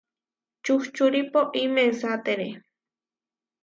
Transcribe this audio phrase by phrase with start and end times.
[0.65, 2.47] Čuhčuri poʼí mesátere.